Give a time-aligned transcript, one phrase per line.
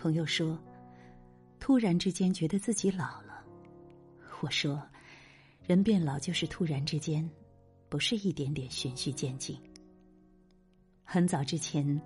[0.00, 0.58] 朋友说，
[1.58, 3.44] 突然之间觉得自己老了。
[4.40, 4.82] 我说，
[5.62, 7.28] 人变老就是突然之间，
[7.90, 9.60] 不是一点点循序渐进。
[11.04, 12.00] 很早之前，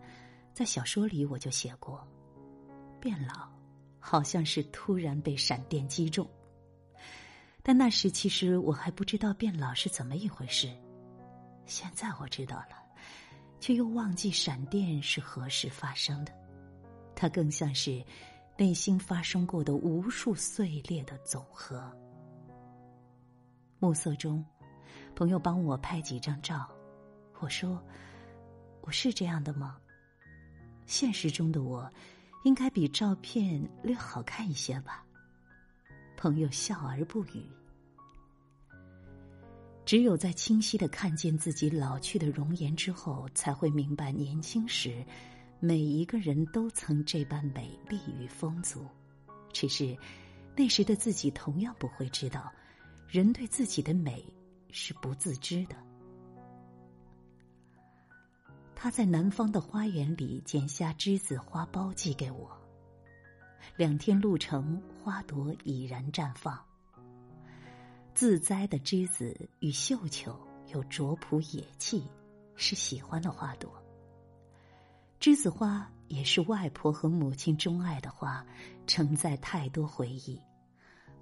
[0.53, 2.05] 在小说里我就写过，
[3.01, 3.49] 变老
[4.01, 6.29] 好像是突然被闪电击中。
[7.63, 10.69] 但那时其实我还不知道变老是怎么一回事，
[11.65, 12.77] 现在我知道了，
[13.61, 16.44] 却又忘记闪电是何时发生的。
[17.15, 18.05] 它更像是
[18.57, 21.91] 内心发生过的无数碎裂的总和。
[23.79, 24.45] 暮色中，
[25.15, 26.69] 朋友帮我拍几张照。
[27.41, 27.83] 我说
[28.83, 29.77] ：“我是这样的吗？
[30.87, 31.91] 现实中的我，
[32.45, 35.05] 应该比照片略好看一些吧？”
[36.17, 37.45] 朋友笑而不语。
[39.85, 45.05] 只有在清晰的看见自己老去的容颜之后，才会明白年轻时，
[45.65, 48.87] 每一个人都曾这般美丽与丰足。
[49.51, 49.97] 只是，
[50.55, 52.53] 那时的自己同样不会知道。
[53.09, 54.23] 人对自己的美
[54.71, 55.75] 是不自知的。
[58.75, 62.51] 他在南方的花园里剪下栀子花苞寄给我。
[63.75, 66.63] 两天路程，花朵已然绽放。
[68.13, 70.39] 自栽的栀子与绣球
[70.75, 72.07] 有拙朴野气，
[72.55, 73.83] 是喜欢的花朵。
[75.25, 78.45] 栀子花也是外婆和母亲钟爱的花，
[78.87, 80.39] 承载太多回忆。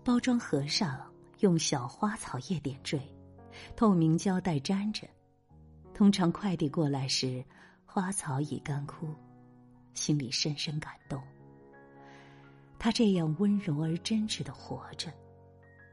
[0.02, 1.00] 包装盒上。
[1.38, 3.00] 用小花草叶点缀，
[3.76, 5.08] 透明胶带粘着。
[5.94, 7.44] 通常快递过来时，
[7.84, 9.08] 花草已干枯，
[9.94, 11.20] 心里深深感动。
[12.78, 15.12] 他这样温柔而真挚的活着，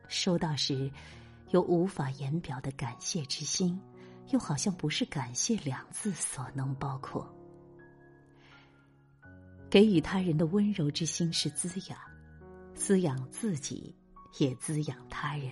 [0.07, 0.91] 收到时
[1.49, 3.80] 有无法言表的感谢之心，
[4.30, 7.27] 又好像不是感谢两字所能包括。
[9.70, 11.98] 给予他人的温柔之心是滋养，
[12.73, 13.95] 滋养自己。
[14.38, 15.52] 也滋养他人。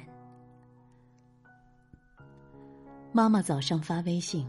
[3.12, 4.48] 妈妈早上发微信：“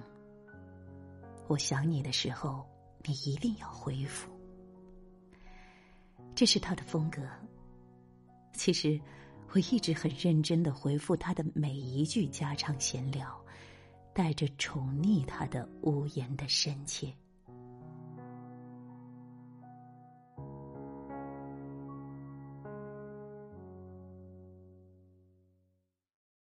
[1.48, 2.62] 我想你的时候，
[3.04, 4.30] 你一定要回复。”
[6.36, 7.22] 这是他的风格。
[8.52, 9.00] 其实，
[9.54, 13.42] 我一直很认真的回复他的每一句家常闲聊，
[14.12, 17.10] 带着宠溺他的无言的深切。